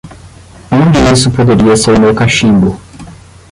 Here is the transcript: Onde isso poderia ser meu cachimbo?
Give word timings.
Onde 0.71 0.97
isso 1.13 1.29
poderia 1.29 1.77
ser 1.77 1.99
meu 1.99 2.15
cachimbo? 2.15 2.81